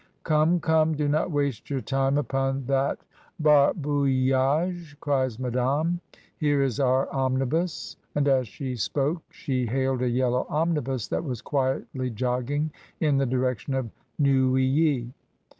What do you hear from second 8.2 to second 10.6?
as she spoke she hailed a yellow